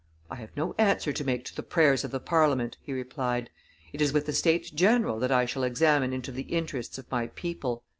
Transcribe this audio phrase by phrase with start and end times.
[0.31, 3.51] "I have no answer to make to the prayers of the Parliament," he replied;
[3.93, 7.27] "it is with the States general that I shall examine into the interests of my
[7.27, 7.83] people."